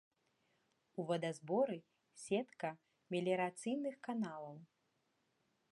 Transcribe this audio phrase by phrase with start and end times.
[1.01, 1.77] У вадазборы
[2.23, 2.69] сетка
[3.17, 4.55] меліярацыйных каналаў.